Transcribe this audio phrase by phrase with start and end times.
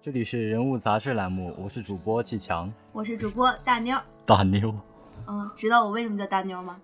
[0.00, 3.98] 这里是人物杂志栏目，我是主播季强，我是主播大妞。
[4.24, 4.72] 大妞，
[5.26, 6.76] 嗯，知道我为什么叫大妞吗？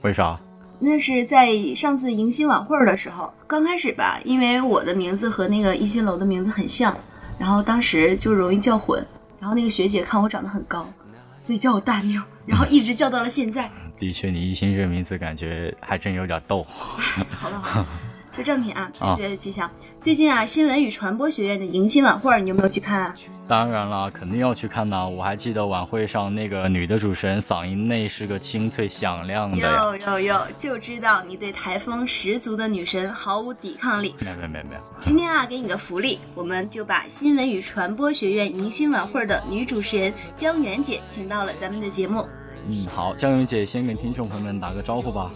[0.00, 0.40] 为啥？
[0.78, 6.96] 那是在上次迎新晚会的时候，刚开始吧，因为我的名字和那个一新楼的名字很像，
[7.38, 9.06] 然后当时就容易叫混，
[9.38, 10.88] 然后那个学姐看我长得很高，
[11.40, 13.70] 所以叫我大妞，然后一直叫到了现在。
[14.00, 16.64] 的确，你一新这名字感觉还真有点逗。
[17.36, 17.86] 好了
[18.32, 18.42] 好了。
[18.42, 19.70] 说正品啊，特别的吉祥。
[20.00, 23.14] 最近啊，新闻与传播学院的迎新晚会，你有没有去看啊？
[23.46, 25.06] 当然了，肯定要去看呐！
[25.06, 29.58] 我还记得晚会上那个女的主持人嗓音那是个清脆响亮的。
[29.58, 34.14] 有有有，就知道你对台风十足的女神毫无抵抗力。
[34.20, 34.70] 没有没有没有没。
[35.00, 42.26] 今天啊，给你个福利，我们就把新闻与传播学院迎新晚会的女主持人江源姐请到了咱们的节目。
[42.68, 45.30] 嗯，好，江源姐先给听众朋友们打个招呼吧。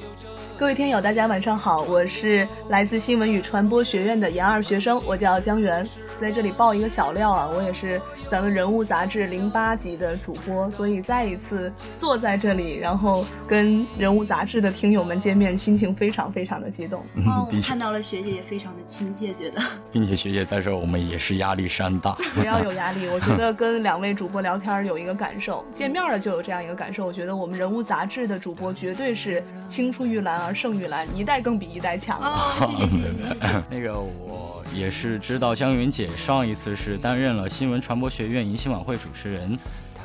[0.59, 5.87] 各位听友，大家晚上好，我是来自新闻与传播学院的研二学生，我叫江源，
[6.19, 17.03] 在这里爆一个小料啊，我也是咱们人物杂志零八级的主播，所以再一次坐在这里，然后跟人物杂志的听友们见面，心情非常非常的激动。
[17.27, 19.61] 哦，看到了学姐也非常的亲切，觉得，
[19.93, 22.17] 并且学姐在这儿，我们也是压力山大。
[22.35, 30.46] 不要有压力，我觉得跟两位主播聊天有一个感受，见面了就有这样一个感受，我觉得我们人物杂志的主播绝对是青出于蓝。
[30.55, 32.19] 胜于蓝，一代更比一代强。
[32.21, 33.63] 哦，谢谢谢谢谢谢。
[33.71, 39.59] 那个我也是知道江云姐上一次是担任了新闻传播学院迎新晚会主持人，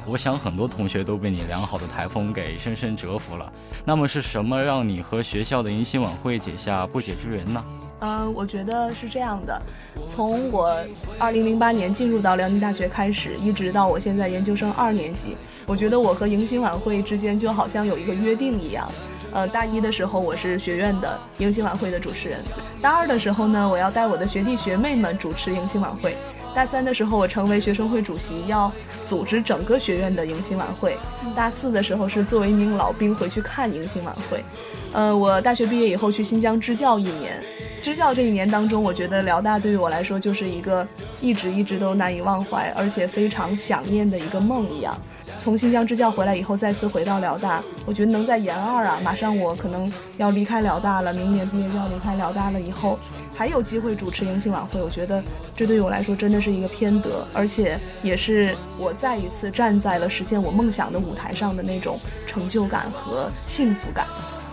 [0.06, 3.52] 我想很多同学都被你良好的台风给深深折服了。
[3.84, 7.64] 那么是什么让你和学校的迎新晚会结下不解之缘呢？
[8.03, 9.62] 嗯，我觉得是这样的，
[10.08, 10.75] 从我
[11.19, 18.92] 二零零八年进入到辽宁大学开始，一直到我现在研究生二年级，我觉得我和迎新晚会之间就好像有一个约定一样。
[19.34, 22.38] 呃，大一的时候我是学院的迎新晚会的主持人，
[22.82, 26.18] 大二的时候呢，我要带我的学弟学妹们主持迎新晚会，
[26.53, 28.69] 大三的时候我成为学生会主席，要
[29.06, 30.97] 组织整个学院的迎新晚会，
[31.34, 34.44] 大四的时候是作为一名老兵回去看迎新晚会，
[34.92, 37.42] 呃，我大学毕业以后去新疆支教一年，
[37.81, 40.86] 支教这一年当中，我觉得辽大对于我来说就是一个
[41.22, 44.94] 一直一直都难以忘怀，而且非常想念的一个梦一样。
[45.41, 53.00] 从新疆支教回来以后，再次回到辽大，我觉得能在研二啊，马上我可能要离开辽大了，明年毕业就要离开辽大了，以后
[53.34, 55.22] 还有机会主持迎新晚会，我觉得
[55.56, 61.97] 这对于我来说真的是一个偏得，而且也是我再一次站在了实现我梦想的舞台上的那种
[62.28, 64.06] 成就感和幸福感。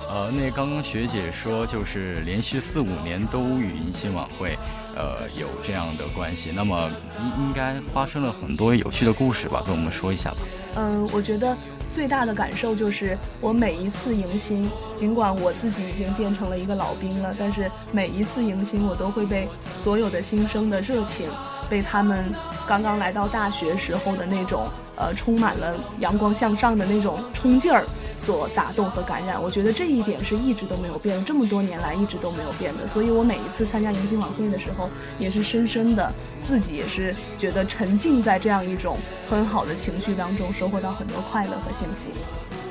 [0.09, 4.56] 呃，那刚刚学姐说就是连续四五年都与迎新晚会。
[4.98, 9.62] 呃，有这样的关系，那么应应该发生了很多有趣的故事吧？
[9.64, 10.38] 跟我们说一下吧。
[10.75, 11.56] 嗯，我觉得
[11.94, 19.48] 最大的感受就是，我每一次迎新，尽管我自己已经变成了一个老兵了，但是每一次迎新，我都会被
[19.81, 21.28] 所有的新生的热情，
[21.70, 22.34] 被他们
[22.66, 24.66] 刚刚来到大学时候的那种。
[25.00, 27.86] 呃，充满了阳光向上的那种冲劲儿，
[28.19, 29.41] 所打动和感染。
[29.41, 32.87] 我觉得这一点是一直都没有变，这么多年来一直都没有变的。
[32.87, 36.12] 所以我每一次参加迎新晚会的时候，也是深深的
[36.43, 38.99] 自己也是觉得沉浸在这样一种
[39.31, 42.11] 很好的情绪当中，收获到很多快乐和幸福。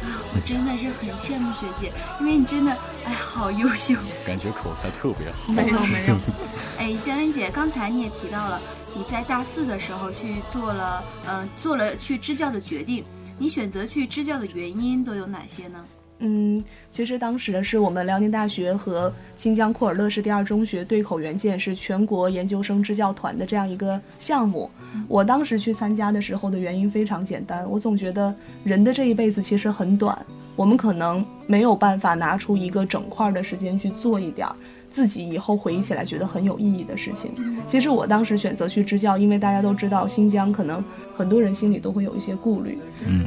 [0.05, 2.71] 啊，我真的是很羡慕学姐，因为你真的，
[3.05, 5.51] 哎，好优秀，感觉口才特别好。
[5.53, 6.15] 没有没有，
[6.77, 8.61] 哎，江云姐，刚才你也提到了。
[8.95, 13.05] 你在大四的时候去做了，呃，做了去支教的决定。
[13.37, 15.83] 你选择去支教的原因都有哪些呢？
[16.19, 24.67] 嗯，其实当时是我们辽宁大学和新疆库尔勒市第二中学对口援建是全国研究生支教团的这样一个项目。
[25.07, 28.33] 我当时去参加的时候的原因非常简单，我总觉得
[28.63, 30.17] 人的这一辈子其实很短，
[30.55, 34.55] 我们可能没有办法拿出一个整块的时间去做一点儿。
[34.97, 37.29] 自己以后回忆起来觉得很有意义的事情。
[37.67, 40.83] 其实我当时选择去支教，因为大家都知道新疆可能
[41.15, 42.75] 很多人心里都会有一些顾虑，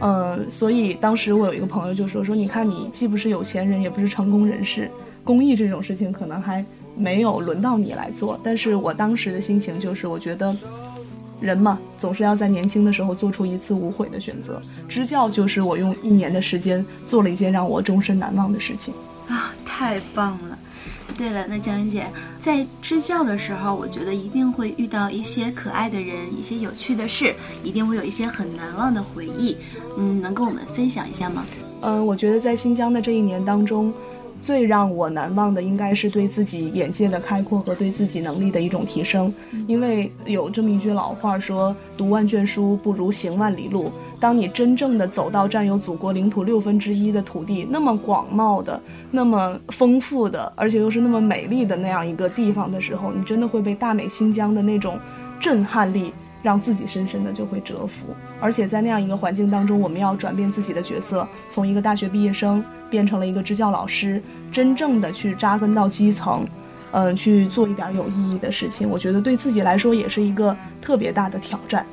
[0.00, 4.91] 嗯，所以当时我有一个朋友就说说，你看你既不是有钱人，也不是成功人士，
[5.22, 6.65] 公益这种事情可能还
[6.97, 8.36] 没有轮到你来做。
[8.42, 10.53] 但是我当时的心情就是，我觉得
[11.41, 14.60] 人嘛，总是要在年轻的时候做出一次无悔的选择。
[14.89, 18.92] 支教就是我用一年的时间做了一件让我终身难忘的事情
[19.28, 20.59] 啊，太棒了。
[21.20, 22.06] 对了，那江云姐
[22.40, 29.54] 在支教的时候，我觉得一定会遇到一些可爱的人，一些有趣的事，一定会有一些很难忘的回忆。
[29.98, 31.44] 嗯，能跟我们分享一下吗？
[31.82, 33.92] 嗯，我觉得在新疆的这一年当中。
[34.42, 39.30] 最让我难忘的应该是对自己眼界的开阔和对自己能力的一种提升，
[39.66, 48.78] 因为有这么一句老话说：“读万卷书不如行万里路。”当你真正的走到占有祖国领土六分之一的土地，那么广袤的、
[49.10, 54.98] 那么丰富的，而且又是那么美丽的那样一个地方的时候，你真的会被大美新疆的那种
[55.40, 56.12] 震撼力
[56.42, 58.08] 让自己深深的就会折服。
[58.38, 64.22] 而且在那样一个环境当中，我们要转变自己的角色，从一个大学毕业生变成了一个支教老师，
[64.52, 66.46] 真正的去扎根到基层，
[66.92, 68.86] 嗯，去做一点有意义的事情。
[68.88, 71.86] 我觉得对自己来说也是一个特别大的挑战。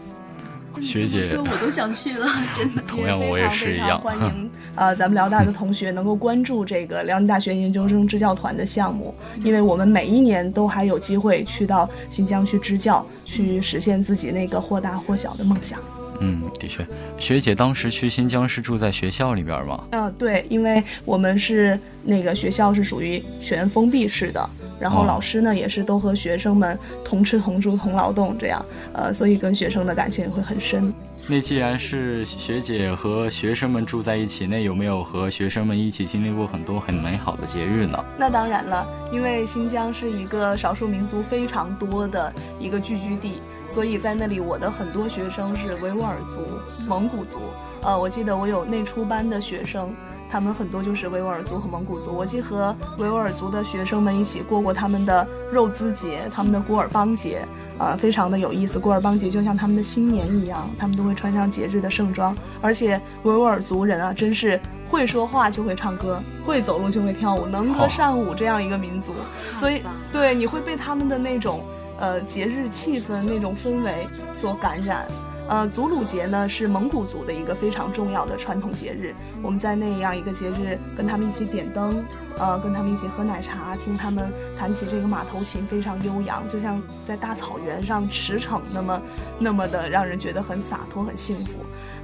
[0.82, 2.82] 学姐，说我都想去了， 真的。
[2.88, 4.00] 同样，我也是一样。
[4.00, 9.14] 欢迎 呃，咱们辽大的同学能够关注这个辽宁大学研究生支教团的项目，
[9.44, 15.80] 因为我们每一年都还有机会去到新疆去支教，去实现自己那个或大或小的梦想。
[16.20, 16.86] 嗯，的确，
[17.18, 19.84] 学姐当时去新疆是住在学校里边吗？
[19.92, 24.50] 嗯，对，因为我们是那个学校是属于全封闭式的。
[24.80, 30.94] 然后老师呢，也是都和学生们同吃同住同劳动这样，呃，所以跟学生的感情也会很深。
[31.30, 38.02] 那既然是学姐和学生们住在一起，那有没有和学生们一起经历过很多很美好的节日呢？
[38.18, 46.40] 那当然了，因为新疆是一个少数民族非常多的一个聚居地，所以在那里我的很多学生是维吾尔族、
[46.88, 47.40] 蒙古族。
[47.82, 49.94] 呃，我记得我有内出班的学生。
[50.30, 57.46] 他们很多就是维吾尔族和蒙古族，我既和维吾尔族的学生们一起过过他们的肉孜节、他们的古尔邦节，
[57.78, 58.78] 啊，非常的有意思。
[58.78, 64.60] 古尔邦节就像他们的新年一样，他们都会穿上节日的盛装，而且维吾尔族人啊，真是
[64.90, 69.14] 会说话就会唱歌，会走路就会跳舞，能歌善舞这样一个民族。
[69.56, 69.82] 所以，
[70.12, 71.64] 对你会被他们的那种
[72.00, 75.08] 呃节日气氛、那种氛围所感染。
[75.50, 79.16] 呃，祖鲁节呢是蒙古族的一个非常重要的传统节日。
[79.42, 82.04] 我们在那样一个节日跟他们一起点灯，
[82.38, 84.30] 呃，跟他们一起喝奶茶，听他们
[84.60, 89.02] 弹起这个马头琴，非常悠扬，就像在大草原上驰骋，那么
[89.40, 91.54] 那么的让人觉得很洒脱、很幸福。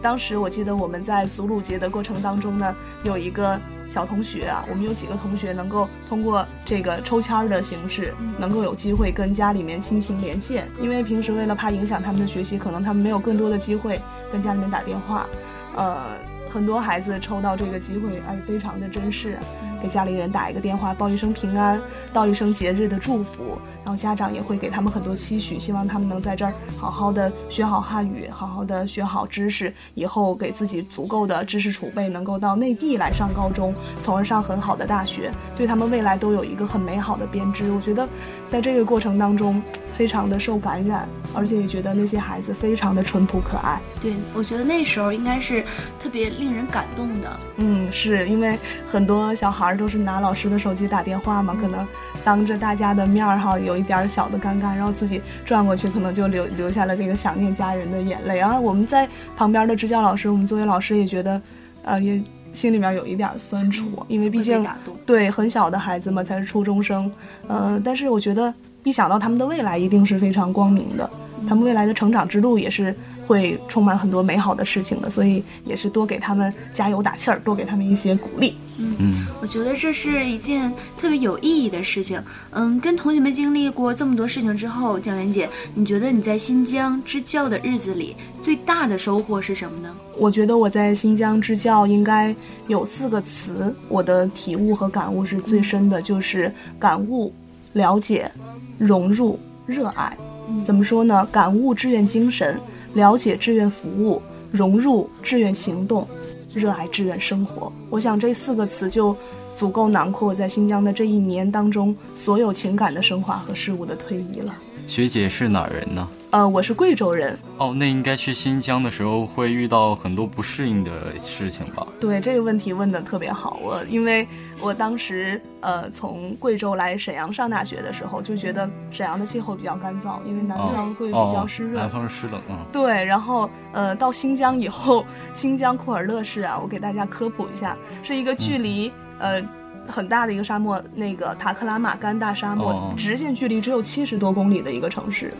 [0.02, 2.74] 当时我记得我们在祖鲁节的过程当中呢，
[3.04, 3.60] 有一个。
[3.94, 10.68] 小同学啊，我们有几个同学能够通过这个抽签儿的形式，能够有机会跟家里面亲情连线。
[10.82, 14.02] 因为平时为了怕影响他们的学习，可能他们没有更多的机会
[14.32, 15.28] 跟家里面打电话。
[15.76, 16.18] 呃，
[16.50, 19.38] 很多孩子抽到这个机会，哎，非常的珍视，
[19.84, 21.80] 给家里人打一个电话，报一声平安，
[22.14, 23.60] 道一声节日的祝福。
[23.84, 37.70] 然后家长也会给他们很多期许，希望他们能在这儿好好的学好汉语，好好的学好知识，以后给自己足够的知识储备，能够到内地来上高中，从而上很好的大学，对他们未来都有一个很美好的编织。
[37.74, 38.08] 我觉得，
[38.48, 39.62] 在这个过程当中，
[39.96, 43.80] 非常的受感染，而且也觉得那些孩子非常的淳朴可爱。
[44.02, 45.64] 对，我觉得那时候应该是
[46.00, 47.40] 特别令人感动的。
[47.58, 48.58] 嗯，是因为
[48.88, 51.88] 很多小孩都是拿老师的手机打电话嘛，可能
[52.24, 53.74] 当着大家的面儿哈有。
[53.84, 58.58] 一点小的尴尬，然后自己转过去，可能就流留下了这个想念家人的眼泪啊。
[58.58, 61.42] 我们在旁边的支教老师，我们作为老师也觉得，
[61.84, 62.24] 呃，也
[62.54, 64.66] 心里面有一点酸楚，因为毕竟
[65.06, 67.12] 对很小的孩子嘛，才是初中生，
[67.48, 71.10] 呃，但是我觉得一想到他们的未来一定是非常光明的，
[71.48, 72.96] 他们未来的成长之路也是
[73.26, 78.56] 会充满很多美好的事情的，所以也是多给他们加油打气儿，多给他们一些鼓励。
[78.78, 82.22] 嗯，我觉得这是一件特别有意义的事情。
[82.50, 89.96] 嗯，跟同学们经历过这么多事情之后，蒋媛姐，你觉得你在新疆支教的日子里最大的收获是什么呢？
[90.18, 92.36] 我觉得我在新疆支教应该
[92.68, 97.32] 有四个词，我的体悟和感悟是最深的，就是感悟、
[97.74, 98.32] 了解、
[98.78, 100.18] 融入、热爱。
[100.66, 101.28] 怎么说呢？
[101.32, 102.60] 感悟志愿精神，
[102.94, 106.08] 了解志愿服务，融入志愿行动。
[106.54, 109.18] 热爱志愿生活，我想这四个词就
[109.56, 114.56] 足够囊括在新疆的这一年当中所有情感的升华和事物的推移了。
[114.88, 116.08] 学姐是哪人呢？
[116.32, 117.38] 呃，我是贵州人。
[117.58, 121.86] 哦，那应该去新疆的时候会遇到很多不适应的事情吧？
[122.00, 123.60] 对，这个问题问的特别好。
[123.62, 124.28] 我因为
[124.60, 131.80] 我当时呃从贵州来沈阳上大学的时候，就觉得沈阳的气候比较干燥，因为南方会比较湿热。
[131.80, 132.66] 南方是湿冷啊。
[132.72, 139.42] 对，然后呃到新疆以后，新疆库尔勒市啊，我给大家科普一下，是一个距离呃。
[139.88, 145.34] 很大的一个沙漠，那个塔克拉玛干大沙漠，直线距离只有七十多公里的一个城市，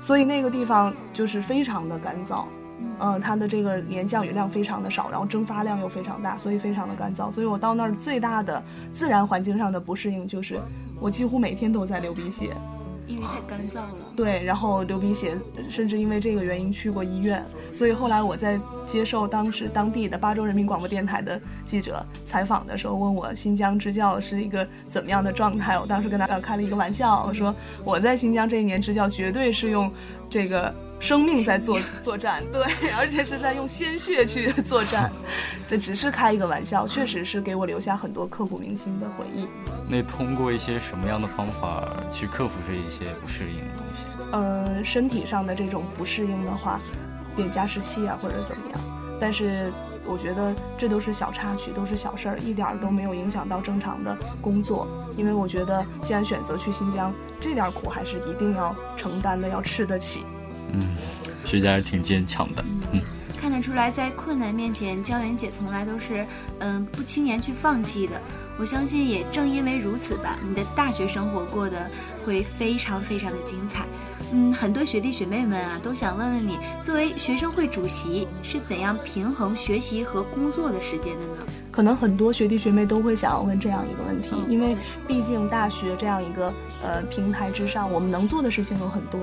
[0.00, 2.44] 所以那个地方就是非常的干燥，
[2.98, 7.30] 嗯，它的这个年降雨量非常的少，然后蒸发量又非常大，所以非常的干燥。
[7.30, 8.62] 所以我到那儿最大的
[8.92, 10.60] 自然环境上的不适应就是，
[11.00, 12.56] 我几乎每天都在流鼻血。
[13.06, 15.36] 因为太干燥了，对，然后流鼻血，
[15.68, 17.44] 甚至因为这个原因去过医院。
[17.72, 25.78] 所以后来我在接受当时当地的巴州人民广播电台的记者采访的时候，问我新疆支教是一个怎么样的状态。
[25.78, 29.92] 我当时跟他开了一个玩笑，我说我在新疆这一年支教绝对是用
[30.30, 30.74] 这个。
[31.04, 32.62] 生命在作作战，对，
[32.96, 35.12] 而且是在用鲜血去作战。
[35.68, 39.46] 这只是开一个玩笑，确实是给我留下很多刻骨铭心的回忆。
[39.86, 44.04] 那通过一些什么样的方法去克服这一些不适应的东西？
[44.32, 46.80] 呃，身体上的这种不适应的话，
[47.36, 48.80] 点加湿器啊，或者怎么样。
[49.20, 49.70] 但是
[50.06, 54.88] 我觉得这都是小插曲，都是小事儿，一点儿都没有影响到正常的工作。
[55.18, 60.24] 因为我觉得，既然选择去新疆，这点苦还是一定要承担的，要吃得起。
[60.72, 60.88] 嗯，
[61.44, 62.64] 学姐还是挺坚强的。
[62.92, 63.00] 嗯，
[63.40, 66.26] 看得出来，在困难面前，江源姐从来都是
[66.60, 68.20] 嗯不轻言去放弃的。
[68.58, 71.90] 我相信，也正因为如此吧，你的大学生活过得
[72.24, 73.84] 会非常非常的精彩。
[74.32, 81.52] 嗯，很多学弟学妹们啊，都想问问你，作为学生会主席，是怎样平衡学习和工作的时间的呢？
[81.72, 84.76] 可能很多学弟学妹都会想要问这样一个问题，因为
[85.08, 86.54] 毕竟大学这样一个
[86.84, 89.20] 呃平台之上，我们能做的事情有很多，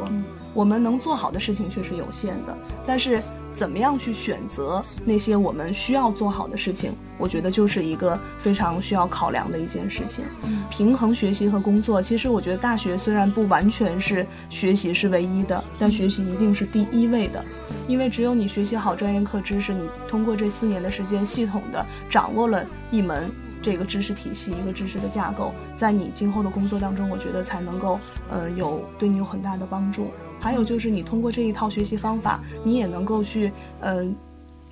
[0.54, 3.22] 我们能做好的事情却是有限的，但是。
[3.54, 6.94] 怎么样去选择那些我们需要做好的事情？
[7.18, 10.24] 我觉得就是一个非常需要考量的一件事情。
[10.70, 17.44] 平衡学习和工作，其实我觉得大学虽然不完全是学习是唯一的，但学习一定是第一位的。
[17.90, 23.30] 因为只有你学习好专业课知识，你通过这四年的时间系统的掌握了一门
[23.62, 28.00] 这个知识体系，一个知识的架构，在你今后的工作当中，我觉得才能够
[28.30, 30.08] 呃有对你有很大的帮助。
[30.40, 33.52] 还有就是，你通过这一套学习方法，你也能够去，
[33.82, 34.16] 嗯，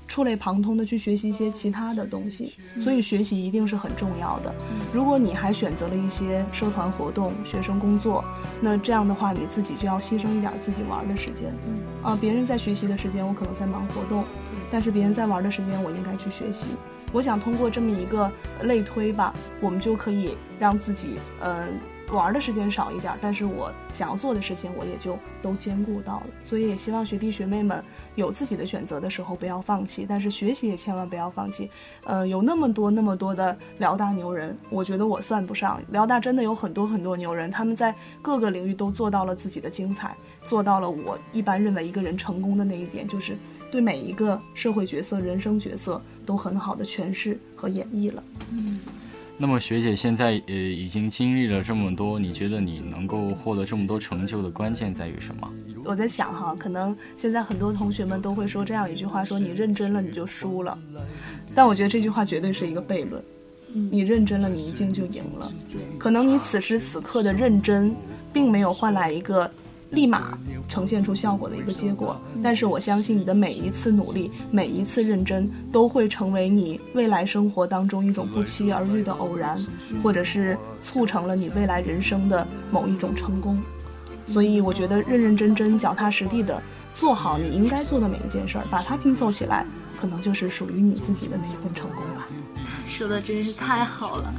[0.07, 2.55] 触类旁通的去学习一些其他的东西。
[2.79, 4.51] 所以学习一定是很重要的。
[4.91, 8.25] 如果你还选择了一些社团活动、学生工作，
[8.59, 11.53] 那这样的话，你自己就要牺牲一点自己玩的时间。
[12.01, 14.23] 啊，别人在学习的时间，我可能在忙活动；
[14.71, 16.69] 但是别人在玩的时间，我应该去学习。
[17.11, 18.31] 我想通过这么一个
[18.63, 21.67] 类推吧，我们就可以让自己，嗯。
[22.11, 26.23] 玩的时间少一点，但是我想要做的事情我也就都兼顾到了。
[26.41, 27.83] 所以也希望学弟学妹们
[28.15, 31.69] 有自己的选择的时候不要放弃，但是学习也千万不要放弃。
[32.05, 35.79] 呃，有那么多那么多的辽大牛人，我觉得我算不上。
[35.91, 43.37] 辽大真的有很多很多牛人，他们在各个领域都做到了自己的精彩，做到了我一般认为一个人成功的那一点，就是
[43.71, 48.23] 对每一个社会角色、人生角色都很好的诠释和演绎了。
[48.51, 48.79] 嗯。
[49.41, 55.49] 那么学姐现在呃已经经历了这么多，你觉得你能够获得这么多成就的关键在于什么？
[55.85, 60.77] 我在想哈，可能现在很多同学们都会说这样一句话：说你认真了你就输了。
[61.55, 63.23] 但我觉得这句话绝对是一个悖论。
[63.71, 65.49] 你认真了，你一定就赢了。
[65.97, 67.95] 可能你此时此刻的认真，
[68.33, 69.49] 并没有换来一个。
[69.91, 79.59] 立马呈现出效果的一个结果，但是我相信你的每一次努力，每一次认真，都会成为你未来生活当中一种不期而遇的偶然，
[80.03, 83.57] 或者是促成了你未来人生的某一种成功。
[84.27, 86.61] 所以我觉得认认真真、脚踏实地的
[86.93, 89.65] 做好你应该做的每一件事儿，把它拼凑起来，
[89.99, 92.27] 可能就是属于你自己的那一份成功吧。
[92.87, 94.33] 说的真是太好了。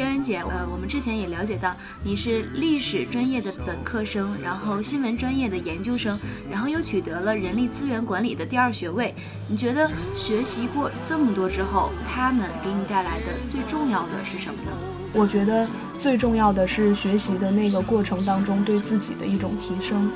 [0.00, 6.18] 江源姐，呃，我们之前也了解到你是历史专业的本科生，然后新闻专业的研究生，
[6.50, 9.14] 然后又取得了人力资源管理的第二学位。
[9.46, 14.70] 你觉得学习过这么多之后，他们给你带来的最重要的是什么呢？
[15.12, 15.68] 我觉得
[16.00, 20.10] 最重要的是学习的那个过程当中对自己的一种提升。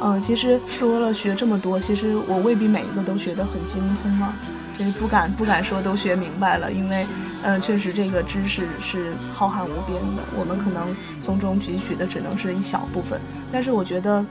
[0.00, 4.34] 嗯，其实说了学这么多，其实我未必每一个都学得很精通啊。
[4.78, 7.04] 就是不敢不敢说都学明白了，因为，
[7.42, 13.20] 嗯，确实这个知识是浩瀚无边的，我们可能从中汲取的只能是一小部分，
[13.52, 14.24] 但是我觉得。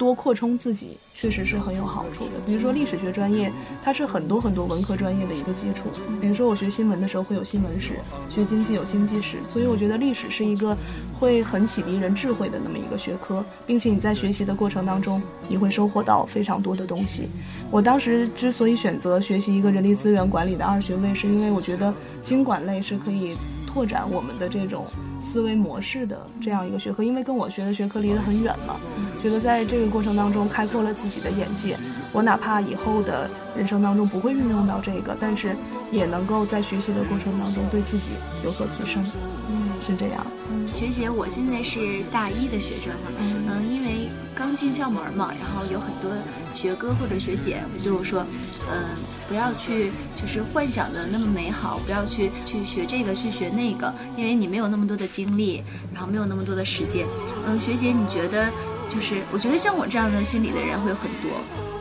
[0.00, 2.30] 多扩充自己确实是很有好处的。
[2.46, 3.52] 比如说历史学专业，
[3.82, 5.90] 它是很多很多文科专业的一个基础。
[6.22, 10.74] 比如说我学新闻的时候会有新闻史，学经济有经济史，所以我觉得历史是一个
[11.18, 17.28] 会很启迪人智慧的那么一个学科，并且你在学习的过程当中，你会收获到非常多的东西。
[17.70, 21.92] 我当时之所以选择学习一个人力资源管理的二学位，是因为我觉得
[22.22, 24.86] 经管类是可以拓展我们的这种。
[25.30, 28.74] 思维模式的这样一个学科，因为跟我学的学科离得很远嘛，
[29.22, 31.76] 觉得在这个过程当中开阔了自己的眼界。
[32.12, 35.54] 我哪怕以后的人生当中不会运用到这个，但是
[35.92, 38.10] 也能够在学习的过程当中对自己
[38.44, 39.00] 有所提升。
[39.48, 40.26] 嗯，是这样。
[40.74, 46.10] 学姐，我现在是大一的学生嘛，嗯，因为刚进校门嘛，然后有很多
[46.54, 48.26] 学哥或者学姐对我说，
[48.68, 49.19] 嗯。
[49.30, 55.62] 不要去，就是幻想的那么美好，不要去去学这个，去学那个，因为你没有那么多的精力，
[55.94, 57.06] 然后没有那么多的时间。
[57.46, 58.50] 嗯，学姐，你觉得，
[58.88, 61.30] 就是我觉得像我这样的心理的人会有很多。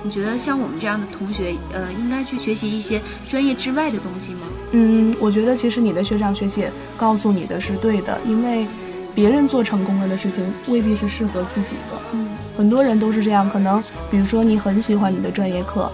[0.03, 4.41] 你觉得像我们这样的同学，呃，应该去学习一些专业之外的东西吗？
[4.73, 8.67] 嗯，我觉得其实你的学长学姐告诉你的是对的，因为
[9.15, 11.99] 别人做成功了的事情未必是适合自己的。
[12.13, 12.29] 嗯。
[12.55, 15.91] 很多人都是这样，可能比如说你很喜欢你的专业课，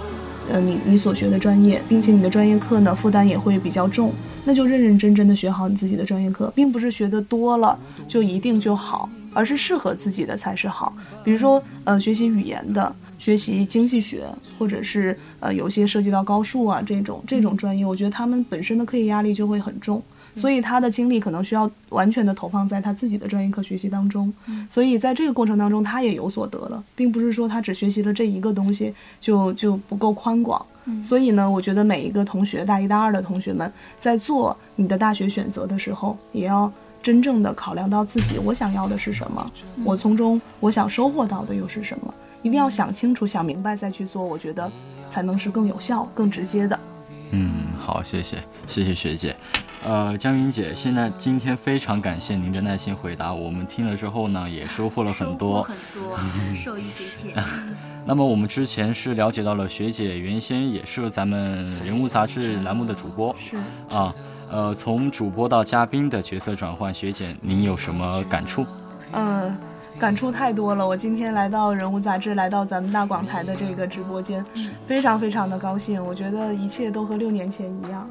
[0.52, 10.96] 呃，你你所学的专业，并且你的专业课呢负担也会比较重，那就认认真真的学好你自己的专业课，并不是学的多了就一定就好，而是适合自己的才是好。
[11.24, 14.28] 比如说，呃，学习语言的，学习经济学，
[14.60, 20.02] 或者是呃有些涉及到高数啊这种这种专业，我觉得他们本身的课业压力就会很重。
[20.36, 24.32] 所以他的精力可能需要完全的投放在他自己的专业课学习当中，
[24.70, 30.64] 所以在这个过程当中，他也有所得了，并不是说他只学习了这一个东西就就不够宽广。
[31.02, 39.52] 所以呢，我觉得每一个同学，大一、大二的同学们，在做你的大学选择的时候，也要真正的考量到自己，我想要的是什么，
[39.84, 42.14] 我从中我想收获到的又是什么，
[42.44, 44.72] 一定要想清楚、想明白再去做，我觉得
[45.10, 46.80] 才能是更有效、更直接的。
[47.32, 48.38] 嗯，好，谢谢，
[48.68, 49.36] 谢谢学姐。
[49.86, 56.18] 呃，江云姐，现在今天非常感谢您的耐心回答，我们听了之后呢，也收获了很多，很多，
[56.56, 57.44] 受益匪浅。
[58.04, 63.58] 那么我们之前是了解到了学姐原先也是咱们人物杂志栏目的主播，是
[63.96, 64.12] 啊，
[64.50, 68.66] 呃，从主播到嘉宾的角色转换，学姐您有什么感触？
[69.12, 69.56] 嗯，
[70.00, 70.88] 感触太多了。
[70.88, 74.44] 我今天来到人物杂志，来到咱们大广台的这个直播间，
[74.88, 76.04] 非常非常的高兴。
[76.04, 78.10] 我觉得一切都和六年前一样。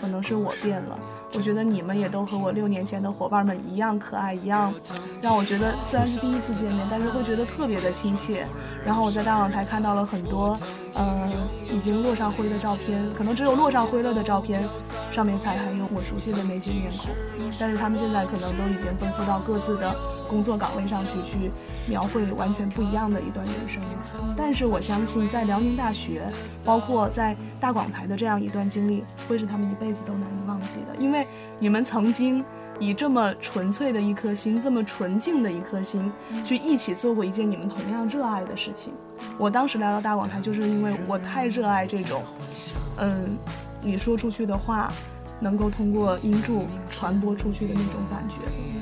[0.00, 0.98] 可能是我变了，
[1.32, 4.74] 我觉得你们也都和我六年前的伙伴们一样可爱，一样
[5.22, 8.46] 让我觉得虽然是第一次见面，但是会觉得特别的亲切。
[8.84, 10.58] 然后我在大网台看到了很多，
[10.94, 11.28] 呃，
[11.72, 14.68] 已经落上灰的照片，可能只有落上灰了的照片
[15.10, 17.10] 上面才还有我熟悉的那些面孔，
[17.58, 19.94] 但是他们现在可能都已经奔赴到各自的。
[20.30, 21.50] 工作岗位上去，去
[21.88, 23.82] 描绘完全不一样的一段人生。
[24.36, 26.22] 但是我相信，在辽宁大学，
[26.64, 30.94] 包括在大广台的这样一段经历，会是他们一辈子都难以忘记的。
[31.00, 31.26] 因为
[31.58, 32.44] 你们曾经
[32.80, 36.12] 以这么纯粹的一颗心，这么纯净的一颗心，
[36.44, 38.92] 去一起做过一件你们同样热爱的事情。
[39.38, 42.24] 我当时来到大广台，就是因为我太热爱这种，
[42.96, 43.38] 嗯，
[43.80, 44.92] 你说出去的话。
[45.42, 48.36] 能够通过音柱传播出去的那种感觉，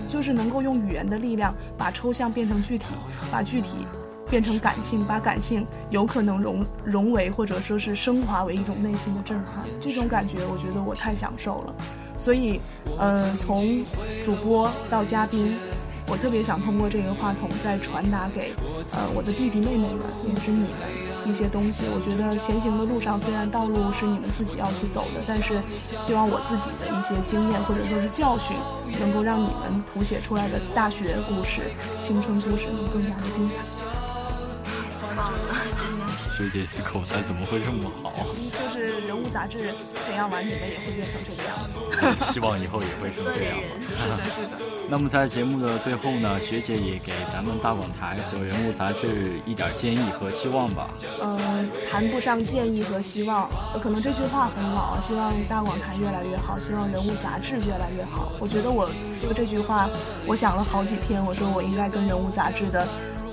[0.09, 2.87] 就是能够用语言的力量把抽象变成具体，
[3.31, 3.87] 把具体
[4.29, 9.65] 变成感性，把感性有可能融融为或者说是升华为一种内心的震撼。
[9.81, 11.75] 这种感觉，我觉得我太享受了。
[12.19, 12.61] 所以，
[12.99, 13.85] 嗯，从
[14.25, 15.57] 主播到嘉宾。
[16.11, 18.55] 我特别想通过这个话筒再传达给，
[18.93, 21.85] 呃，我的弟弟妹妹们，也是你们一些东西。
[21.93, 25.61] 我觉得前行的路上，虽然道路是你们自己要去走的，但是
[26.01, 28.57] 希望我自己的一些经验或者说是教训，
[28.99, 31.61] 能够让你们谱写出来的大学故事、
[31.99, 34.08] 青春故事能更加的精彩。
[36.39, 38.13] 学姐口才怎么会这么好？
[38.63, 39.75] 就是人物杂志
[40.07, 42.33] 培养完你们也会变成这个样子。
[42.33, 43.59] 希望以后也会成这样。
[43.81, 44.51] 是的，是的。
[44.89, 50.89] 那么在节目的最后呢，学姐也给咱们大广台和人物杂志一点建议和期望吧。
[51.21, 53.51] 嗯，谈不上建议和希望，
[53.83, 55.01] 可能这句话很老啊。
[55.03, 58.31] 希望大广台越来越好，希望人物杂志越来越好。
[58.39, 58.87] 我觉得我
[59.21, 59.91] 说这句话，
[60.25, 61.21] 我想了好几天。
[61.25, 62.87] 我说我应该跟人物杂志的。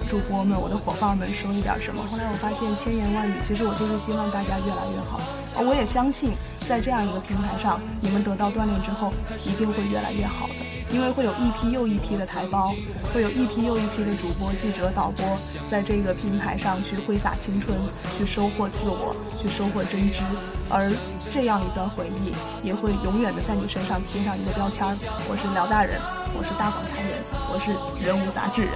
[0.07, 2.05] 主播们，我的伙伴们，说一点什么？
[2.05, 5.17] 后来我发现，千言万语，其实我就是希望大家越来越好。
[5.57, 6.33] 啊，我也相信，
[6.67, 9.11] 在这样一个平台上，你们得到锻炼之后，
[9.43, 10.53] 一定会越来越好的。
[10.91, 12.73] 因为会有一批又一批的台胞，
[13.11, 15.25] 会有一批又一批的主播、记者、导播，
[15.67, 17.75] 在这个平台上去挥洒青春，
[18.17, 20.21] 去收获自我，去收获真知。
[20.69, 20.93] 而
[21.33, 22.31] 这样一段回忆，
[22.65, 24.85] 也会永远的在你身上贴上一个标签：
[25.27, 25.99] 我是辽大人，
[26.37, 27.17] 我是大广台人，
[27.49, 27.73] 我是
[28.05, 28.73] 人物杂志人。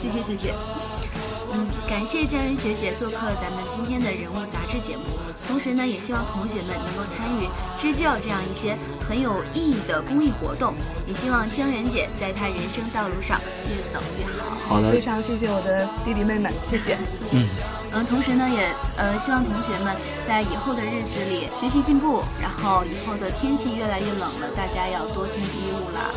[0.00, 0.54] 谢谢学姐，
[1.52, 5.02] 嗯，感谢江云学姐做客咱们今天的人物杂志节目。
[5.46, 10.72] 同时呢，也希望同学们能够参与支教这样一些很有意义的公益活动。
[11.06, 14.56] 也希望江源姐在她人生道路上越走越好。
[14.66, 17.60] 好的，非常谢谢我的弟弟妹妹，谢谢，谢谢。
[17.92, 19.94] 嗯，同时呢，也呃希望同学们
[20.26, 22.22] 在以后的日子里学习进步。
[22.40, 26.08] 然后以后的天气越来越冷了，大家要多添衣物啦。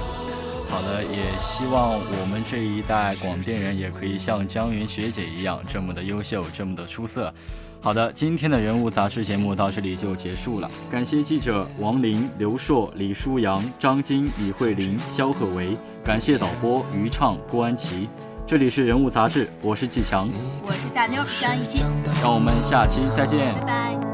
[0.73, 7.31] 好的，也希望我们这一代广电人也可以像江云学姐一样这么的优秀，这么的出色。
[7.79, 18.09] 好的，今天的人物杂志节目到这里就结束了，感谢记者王林、刘硕、李舒阳、张晶、李慧玲、肖可为，感谢导播于畅、郭安琪。
[18.47, 20.27] 这里是人物杂志，我是季强，
[20.65, 21.85] 我是大妞张艺兴，
[22.19, 24.12] 让我们下期再见，拜拜。